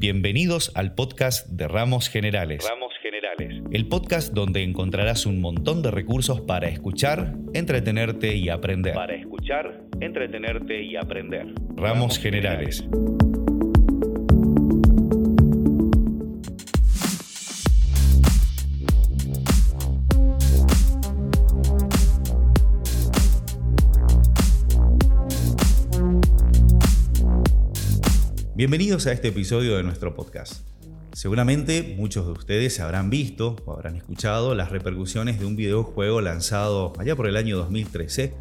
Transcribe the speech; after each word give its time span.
Bienvenidos 0.00 0.72
al 0.76 0.94
podcast 0.94 1.46
de 1.50 1.68
Ramos 1.68 2.08
Generales. 2.08 2.66
Ramos 2.66 2.90
Generales. 3.02 3.62
El 3.70 3.86
podcast 3.86 4.32
donde 4.32 4.62
encontrarás 4.62 5.26
un 5.26 5.42
montón 5.42 5.82
de 5.82 5.90
recursos 5.90 6.40
para 6.40 6.68
escuchar, 6.68 7.34
entretenerte 7.52 8.34
y 8.34 8.48
aprender. 8.48 8.94
Para 8.94 9.14
escuchar, 9.14 9.78
entretenerte 10.00 10.82
y 10.82 10.96
aprender. 10.96 11.48
Ramos, 11.76 12.18
Generales. 12.18 12.82
Bienvenidos 28.60 29.06
a 29.06 29.12
este 29.12 29.28
episodio 29.28 29.78
de 29.78 29.82
nuestro 29.82 30.14
podcast. 30.14 30.66
Seguramente 31.14 31.94
muchos 31.96 32.26
de 32.26 32.32
ustedes 32.32 32.78
habrán 32.78 33.08
visto 33.08 33.56
o 33.64 33.72
habrán 33.72 33.96
escuchado 33.96 34.54
las 34.54 34.70
repercusiones 34.70 35.40
de 35.40 35.46
un 35.46 35.56
videojuego 35.56 36.20
lanzado 36.20 36.92
allá 36.98 37.16
por 37.16 37.26
el 37.26 37.38
año 37.38 37.56
2013 37.56 38.34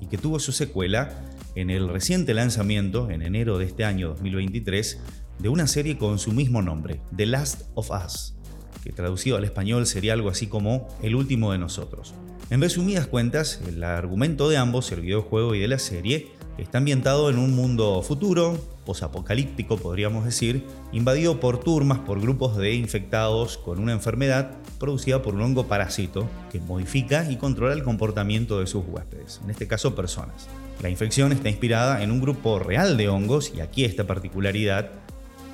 y 0.00 0.06
que 0.06 0.18
tuvo 0.18 0.40
su 0.40 0.50
secuela 0.50 1.22
en 1.54 1.70
el 1.70 1.88
reciente 1.88 2.34
lanzamiento, 2.34 3.12
en 3.12 3.22
enero 3.22 3.58
de 3.58 3.66
este 3.66 3.84
año 3.84 4.08
2023, 4.08 4.98
de 5.38 5.48
una 5.48 5.68
serie 5.68 5.96
con 5.96 6.18
su 6.18 6.32
mismo 6.32 6.62
nombre, 6.62 7.00
The 7.16 7.26
Last 7.26 7.62
of 7.74 7.92
Us, 7.92 8.34
que 8.82 8.90
traducido 8.90 9.36
al 9.36 9.44
español 9.44 9.86
sería 9.86 10.14
algo 10.14 10.30
así 10.30 10.48
como 10.48 10.88
El 11.00 11.14
último 11.14 11.52
de 11.52 11.58
nosotros. 11.58 12.12
En 12.50 12.60
resumidas 12.60 13.06
cuentas, 13.06 13.60
el 13.68 13.84
argumento 13.84 14.48
de 14.48 14.56
ambos, 14.56 14.90
el 14.90 15.02
videojuego 15.02 15.54
y 15.54 15.60
de 15.60 15.68
la 15.68 15.78
serie, 15.78 16.39
está 16.58 16.78
ambientado 16.78 17.30
en 17.30 17.38
un 17.38 17.54
mundo 17.54 18.02
futuro, 18.02 18.58
posapocalíptico 18.84 19.76
podríamos 19.76 20.24
decir, 20.24 20.66
invadido 20.92 21.40
por 21.40 21.60
turmas, 21.60 21.98
por 22.00 22.20
grupos 22.20 22.56
de 22.56 22.74
infectados 22.74 23.58
con 23.58 23.78
una 23.78 23.92
enfermedad 23.92 24.52
producida 24.78 25.22
por 25.22 25.34
un 25.34 25.42
hongo 25.42 25.66
parásito 25.66 26.28
que 26.50 26.60
modifica 26.60 27.30
y 27.30 27.36
controla 27.36 27.74
el 27.74 27.84
comportamiento 27.84 28.60
de 28.60 28.66
sus 28.66 28.84
huéspedes, 28.86 29.40
en 29.44 29.50
este 29.50 29.66
caso 29.66 29.94
personas. 29.94 30.48
La 30.82 30.88
infección 30.88 31.32
está 31.32 31.48
inspirada 31.48 32.02
en 32.02 32.10
un 32.10 32.20
grupo 32.20 32.58
real 32.58 32.96
de 32.96 33.08
hongos 33.08 33.52
y 33.54 33.60
aquí 33.60 33.84
esta 33.84 34.06
particularidad 34.06 34.90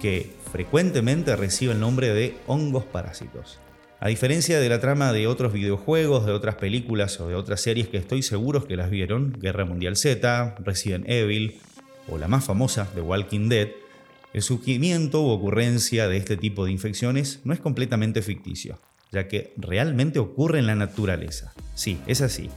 que 0.01 0.33
frecuentemente 0.53 1.35
recibe 1.37 1.73
el 1.73 1.81
nombre 1.81 2.15
de 2.15 2.37
hongos 2.47 2.85
parásitos. 2.85 3.59
A 3.99 4.09
diferencia 4.09 4.61
de 4.61 4.69
la 4.69 4.79
trama 4.79 5.13
de 5.15 5.27
otros 5.27 5.55
videojuegos, 5.55 6.27
de 6.27 6.33
otras 6.33 6.57
películas 6.57 7.19
o 7.19 7.29
de 7.29 7.35
otras 7.35 7.63
series 7.63 7.89
que 7.89 7.97
estoy 7.97 8.23
seguro 8.23 8.67
que 8.67 8.77
las 8.77 8.91
vieron, 8.91 9.33
Guerra 9.41 9.65
Mundial 9.65 9.97
Z, 9.97 10.57
Resident 10.59 11.09
Evil 11.09 11.59
o 12.07 12.19
la 12.19 12.29
más 12.29 12.45
famosa, 12.45 12.89
The 12.95 13.01
Walking 13.01 13.49
Dead, 13.49 13.69
el 14.35 14.43
surgimiento 14.43 15.23
u 15.23 15.31
ocurrencia 15.31 16.09
de 16.09 16.19
este 16.19 16.37
tipo 16.37 16.67
de 16.67 16.73
infecciones 16.73 17.41
no 17.45 17.55
es 17.55 17.61
completamente 17.61 18.21
ficticio, 18.21 18.79
ya 19.13 19.29
que 19.29 19.55
realmente 19.57 20.19
ocurre 20.19 20.59
en 20.59 20.67
la 20.67 20.75
naturaleza. 20.75 21.55
Sí, 21.75 21.99
es 22.07 22.21
así. 22.21 22.51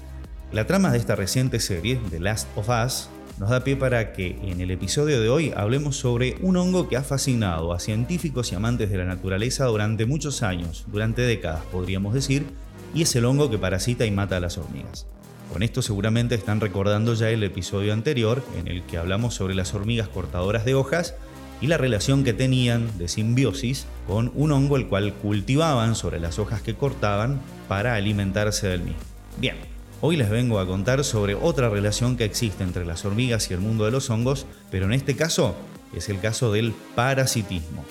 La 0.52 0.68
trama 0.68 0.92
de 0.92 0.98
esta 0.98 1.16
reciente 1.16 1.62
serie, 1.62 2.02
The 2.10 2.20
Last 2.20 2.50
of 2.58 2.68
Us, 2.68 3.10
nos 3.40 3.50
da 3.50 3.64
pie 3.64 3.78
para 3.78 4.12
que 4.12 4.38
en 4.44 4.60
el 4.60 4.70
episodio 4.70 5.22
de 5.22 5.30
hoy 5.30 5.54
hablemos 5.56 5.96
sobre 5.96 6.36
un 6.42 6.58
hongo 6.58 6.90
que 6.90 6.98
ha 6.98 7.04
fascinado 7.04 7.72
a 7.72 7.80
científicos 7.80 8.52
y 8.52 8.56
amantes 8.56 8.90
de 8.90 8.98
la 8.98 9.06
naturaleza 9.06 9.66
durante 9.66 10.06
muchos 10.06 10.44
años, 10.44 10.84
durante 10.88 11.22
décadas 11.22 11.64
podríamos 11.72 12.14
decir, 12.14 12.46
y 12.94 13.04
es 13.04 13.16
el 13.16 13.24
hongo 13.24 13.50
que 13.50 13.58
parasita 13.58 14.06
y 14.06 14.12
mata 14.12 14.38
a 14.38 14.40
las 14.42 14.58
hormigas. 14.58 15.08
Con 15.54 15.64
esto 15.64 15.82
seguramente 15.82 16.36
están 16.36 16.60
recordando 16.60 17.14
ya 17.14 17.30
el 17.30 17.42
episodio 17.44 17.94
anterior 17.94 18.44
en 18.60 18.68
el 18.68 18.84
que 18.84 18.98
hablamos 18.98 19.36
sobre 19.36 19.56
las 19.56 19.74
hormigas 19.74 20.10
cortadoras 20.10 20.66
de 20.66 20.76
hojas 20.76 21.16
y 21.62 21.68
la 21.68 21.78
relación 21.78 22.26
que 22.26 22.34
tenían 22.34 22.98
de 22.98 23.08
simbiosis 23.08 23.88
con 24.06 24.32
un 24.36 24.52
hongo 24.52 24.76
el 24.76 24.88
cual 24.88 25.14
cultivaban 25.14 25.96
sobre 25.96 26.20
las 26.20 26.40
hojas 26.40 26.62
que 26.62 26.76
cortaban 26.76 27.40
para 27.70 27.96
alimentarse 27.96 28.68
del 28.68 28.82
mismo. 28.82 29.00
Bien, 29.38 29.56
Hoy 30.02 30.16
les 30.16 30.30
vengo 30.30 30.60
a 30.60 30.66
contar 30.66 31.04
sobre 31.04 31.36
otra 31.36 31.68
relación 31.68 32.16
que 32.16 32.24
existe 32.24 32.64
entre 32.64 32.86
las 32.86 33.04
hormigas 33.04 33.52
y 33.52 33.54
el 33.54 33.60
mundo 33.60 33.84
de 33.84 33.92
los 33.92 34.10
hongos, 34.10 34.46
pero 34.72 34.86
en 34.86 34.94
este 34.94 35.18
caso 35.18 35.58
es 35.94 36.08
el 36.08 36.22
caso 36.22 36.54
del 36.54 36.74
parasitismo. 36.96 37.84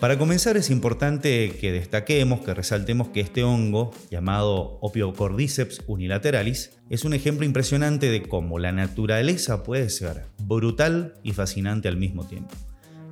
Para 0.00 0.18
comenzar 0.18 0.56
es 0.56 0.70
importante 0.70 1.56
que 1.60 1.70
destaquemos, 1.70 2.40
que 2.40 2.52
resaltemos 2.52 3.08
que 3.08 3.20
este 3.20 3.44
hongo, 3.44 3.92
llamado 4.10 4.78
Opiocordyceps 4.80 5.84
unilateralis, 5.86 6.72
es 6.90 7.04
un 7.04 7.14
ejemplo 7.14 7.46
impresionante 7.46 8.10
de 8.10 8.22
cómo 8.22 8.58
la 8.58 8.72
naturaleza 8.72 9.62
puede 9.62 9.88
ser 9.88 10.24
brutal 10.38 11.14
y 11.22 11.32
fascinante 11.32 11.86
al 11.86 11.96
mismo 11.96 12.26
tiempo. 12.26 12.56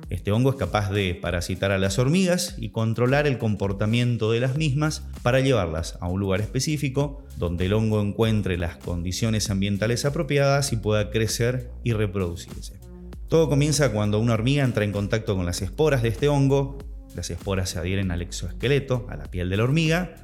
Este 0.09 0.31
hongo 0.31 0.51
es 0.51 0.55
capaz 0.55 0.91
de 0.91 1.15
parasitar 1.15 1.71
a 1.71 1.79
las 1.79 1.97
hormigas 1.97 2.55
y 2.57 2.69
controlar 2.69 3.25
el 3.25 3.39
comportamiento 3.39 4.31
de 4.31 4.39
las 4.39 4.55
mismas 4.55 5.03
para 5.23 5.39
llevarlas 5.39 5.97
a 5.99 6.07
un 6.07 6.19
lugar 6.19 6.41
específico 6.41 7.25
donde 7.37 7.65
el 7.65 7.73
hongo 7.73 8.01
encuentre 8.01 8.57
las 8.57 8.77
condiciones 8.77 9.49
ambientales 9.49 10.05
apropiadas 10.05 10.73
y 10.73 10.77
pueda 10.77 11.09
crecer 11.09 11.71
y 11.83 11.93
reproducirse. 11.93 12.79
Todo 13.29 13.49
comienza 13.49 13.91
cuando 13.91 14.19
una 14.19 14.35
hormiga 14.35 14.63
entra 14.63 14.85
en 14.85 14.91
contacto 14.91 15.35
con 15.35 15.47
las 15.47 15.63
esporas 15.63 16.03
de 16.03 16.09
este 16.09 16.27
hongo, 16.27 16.77
las 17.15 17.31
esporas 17.31 17.71
se 17.71 17.79
adhieren 17.79 18.11
al 18.11 18.21
exoesqueleto, 18.21 19.07
a 19.09 19.15
la 19.15 19.25
piel 19.25 19.49
de 19.49 19.57
la 19.57 19.63
hormiga, 19.63 20.15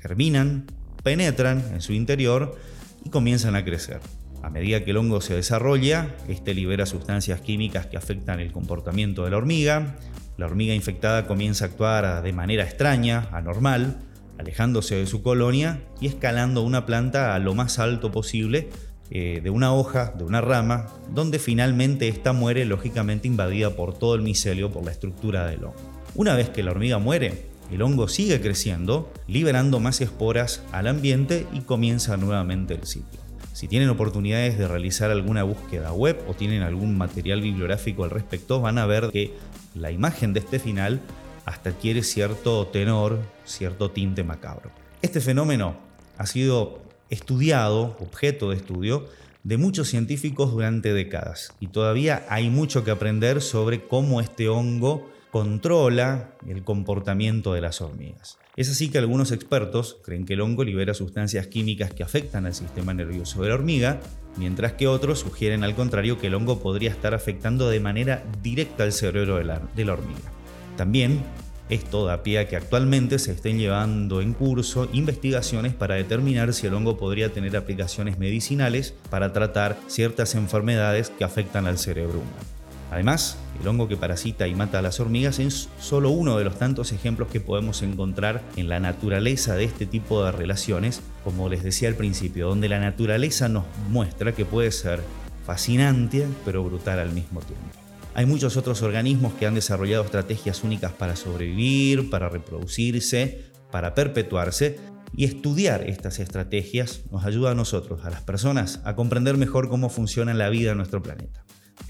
germinan, 0.00 0.66
penetran 1.02 1.64
en 1.72 1.80
su 1.80 1.92
interior 1.92 2.56
y 3.04 3.10
comienzan 3.10 3.56
a 3.56 3.64
crecer. 3.64 4.00
A 4.44 4.50
medida 4.50 4.84
que 4.84 4.90
el 4.90 4.98
hongo 4.98 5.22
se 5.22 5.34
desarrolla, 5.34 6.14
este 6.28 6.52
libera 6.52 6.84
sustancias 6.84 7.40
químicas 7.40 7.86
que 7.86 7.96
afectan 7.96 8.40
el 8.40 8.52
comportamiento 8.52 9.24
de 9.24 9.30
la 9.30 9.38
hormiga. 9.38 9.96
La 10.36 10.44
hormiga 10.44 10.74
infectada 10.74 11.26
comienza 11.26 11.64
a 11.64 11.68
actuar 11.68 12.22
de 12.22 12.32
manera 12.34 12.62
extraña, 12.62 13.26
anormal, 13.32 14.00
alejándose 14.38 14.96
de 14.96 15.06
su 15.06 15.22
colonia 15.22 15.80
y 15.98 16.08
escalando 16.08 16.60
una 16.60 16.84
planta 16.84 17.34
a 17.34 17.38
lo 17.38 17.54
más 17.54 17.78
alto 17.78 18.12
posible 18.12 18.68
eh, 19.10 19.40
de 19.42 19.48
una 19.48 19.72
hoja, 19.72 20.12
de 20.14 20.24
una 20.24 20.42
rama, 20.42 20.88
donde 21.14 21.38
finalmente 21.38 22.08
esta 22.08 22.34
muere 22.34 22.66
lógicamente 22.66 23.26
invadida 23.26 23.70
por 23.70 23.96
todo 23.96 24.14
el 24.14 24.20
micelio, 24.20 24.70
por 24.70 24.84
la 24.84 24.90
estructura 24.90 25.46
del 25.46 25.64
hongo. 25.64 25.76
Una 26.16 26.36
vez 26.36 26.50
que 26.50 26.62
la 26.62 26.72
hormiga 26.72 26.98
muere, 26.98 27.46
el 27.72 27.80
hongo 27.80 28.08
sigue 28.08 28.42
creciendo, 28.42 29.10
liberando 29.26 29.80
más 29.80 30.02
esporas 30.02 30.62
al 30.70 30.86
ambiente 30.86 31.46
y 31.54 31.60
comienza 31.60 32.18
nuevamente 32.18 32.74
el 32.74 32.84
ciclo. 32.84 33.23
Si 33.54 33.68
tienen 33.68 33.88
oportunidades 33.88 34.58
de 34.58 34.66
realizar 34.66 35.12
alguna 35.12 35.44
búsqueda 35.44 35.92
web 35.92 36.20
o 36.26 36.34
tienen 36.34 36.62
algún 36.62 36.98
material 36.98 37.40
bibliográfico 37.40 38.02
al 38.02 38.10
respecto, 38.10 38.60
van 38.60 38.78
a 38.78 38.86
ver 38.86 39.10
que 39.12 39.32
la 39.76 39.92
imagen 39.92 40.32
de 40.32 40.40
este 40.40 40.58
final 40.58 41.00
hasta 41.44 41.70
adquiere 41.70 42.02
cierto 42.02 42.66
tenor, 42.66 43.20
cierto 43.44 43.92
tinte 43.92 44.24
macabro. 44.24 44.72
Este 45.02 45.20
fenómeno 45.20 45.76
ha 46.18 46.26
sido 46.26 46.82
estudiado, 47.10 47.96
objeto 48.00 48.50
de 48.50 48.56
estudio, 48.56 49.06
de 49.44 49.56
muchos 49.56 49.88
científicos 49.88 50.50
durante 50.50 50.92
décadas 50.92 51.54
y 51.60 51.68
todavía 51.68 52.26
hay 52.28 52.50
mucho 52.50 52.82
que 52.82 52.90
aprender 52.90 53.40
sobre 53.40 53.86
cómo 53.86 54.20
este 54.20 54.48
hongo 54.48 55.08
controla 55.34 56.36
el 56.46 56.62
comportamiento 56.62 57.54
de 57.54 57.60
las 57.60 57.80
hormigas. 57.80 58.38
Es 58.54 58.70
así 58.70 58.88
que 58.88 58.98
algunos 58.98 59.32
expertos 59.32 59.96
creen 60.04 60.26
que 60.26 60.34
el 60.34 60.40
hongo 60.40 60.62
libera 60.62 60.94
sustancias 60.94 61.48
químicas 61.48 61.92
que 61.92 62.04
afectan 62.04 62.46
al 62.46 62.54
sistema 62.54 62.94
nervioso 62.94 63.42
de 63.42 63.48
la 63.48 63.56
hormiga, 63.56 63.98
mientras 64.36 64.74
que 64.74 64.86
otros 64.86 65.18
sugieren 65.18 65.64
al 65.64 65.74
contrario 65.74 66.20
que 66.20 66.28
el 66.28 66.34
hongo 66.34 66.60
podría 66.60 66.92
estar 66.92 67.14
afectando 67.14 67.68
de 67.68 67.80
manera 67.80 68.22
directa 68.44 68.84
al 68.84 68.92
cerebro 68.92 69.34
de 69.38 69.44
la, 69.44 69.92
hormiga. 69.92 70.30
También 70.76 71.20
esto 71.68 72.06
da 72.06 72.22
pie 72.22 72.38
a 72.38 72.46
que 72.46 72.54
actualmente 72.54 73.18
se 73.18 73.32
estén 73.32 73.58
llevando 73.58 74.20
en 74.20 74.34
curso 74.34 74.88
investigaciones 74.92 75.74
para 75.74 75.96
determinar 75.96 76.52
si 76.52 76.68
el 76.68 76.74
hongo 76.74 76.96
podría 76.96 77.32
tener 77.32 77.56
aplicaciones 77.56 78.20
medicinales 78.20 78.94
para 79.10 79.32
tratar 79.32 79.80
ciertas 79.88 80.36
enfermedades 80.36 81.10
que 81.10 81.24
afectan 81.24 81.66
al 81.66 81.78
cerebro 81.78 82.20
humano. 82.20 82.63
Además, 82.90 83.38
el 83.60 83.66
hongo 83.66 83.88
que 83.88 83.96
parasita 83.96 84.46
y 84.46 84.54
mata 84.54 84.78
a 84.78 84.82
las 84.82 85.00
hormigas 85.00 85.38
es 85.38 85.68
solo 85.80 86.10
uno 86.10 86.38
de 86.38 86.44
los 86.44 86.58
tantos 86.58 86.92
ejemplos 86.92 87.28
que 87.28 87.40
podemos 87.40 87.82
encontrar 87.82 88.42
en 88.56 88.68
la 88.68 88.80
naturaleza 88.80 89.54
de 89.54 89.64
este 89.64 89.86
tipo 89.86 90.24
de 90.24 90.32
relaciones, 90.32 91.02
como 91.24 91.48
les 91.48 91.62
decía 91.62 91.88
al 91.88 91.94
principio, 91.94 92.48
donde 92.48 92.68
la 92.68 92.80
naturaleza 92.80 93.48
nos 93.48 93.64
muestra 93.90 94.32
que 94.32 94.44
puede 94.44 94.70
ser 94.70 95.00
fascinante 95.44 96.26
pero 96.44 96.64
brutal 96.64 96.98
al 96.98 97.12
mismo 97.12 97.40
tiempo. 97.40 97.66
Hay 98.14 98.26
muchos 98.26 98.56
otros 98.56 98.82
organismos 98.82 99.34
que 99.34 99.46
han 99.46 99.54
desarrollado 99.54 100.04
estrategias 100.04 100.62
únicas 100.62 100.92
para 100.92 101.16
sobrevivir, 101.16 102.10
para 102.10 102.28
reproducirse, 102.28 103.50
para 103.72 103.94
perpetuarse, 103.94 104.78
y 105.16 105.24
estudiar 105.24 105.88
estas 105.88 106.18
estrategias 106.18 107.02
nos 107.10 107.24
ayuda 107.24 107.52
a 107.52 107.54
nosotros, 107.54 108.04
a 108.04 108.10
las 108.10 108.22
personas, 108.22 108.80
a 108.84 108.96
comprender 108.96 109.36
mejor 109.36 109.68
cómo 109.68 109.88
funciona 109.88 110.34
la 110.34 110.48
vida 110.48 110.72
en 110.72 110.78
nuestro 110.78 111.02
planeta. 111.02 111.44